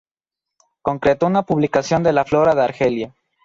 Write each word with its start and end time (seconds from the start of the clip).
Concretó 0.81 1.27
una 1.27 1.43
publicación 1.45 2.01
de 2.01 2.11
la 2.11 2.25
Flora 2.25 2.55
de 2.55 2.63
Argelia. 2.63 3.15